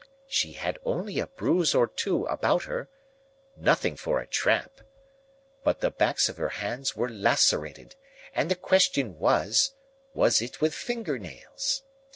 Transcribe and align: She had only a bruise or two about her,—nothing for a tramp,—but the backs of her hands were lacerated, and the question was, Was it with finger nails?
She 0.25 0.53
had 0.53 0.79
only 0.83 1.19
a 1.19 1.27
bruise 1.27 1.75
or 1.75 1.85
two 1.85 2.25
about 2.25 2.63
her,—nothing 2.63 3.97
for 3.97 4.19
a 4.19 4.25
tramp,—but 4.25 5.79
the 5.79 5.91
backs 5.91 6.27
of 6.27 6.37
her 6.37 6.49
hands 6.49 6.95
were 6.95 7.07
lacerated, 7.07 7.93
and 8.33 8.49
the 8.49 8.55
question 8.55 9.19
was, 9.19 9.75
Was 10.15 10.41
it 10.41 10.59
with 10.59 10.73
finger 10.73 11.19
nails? 11.19 11.83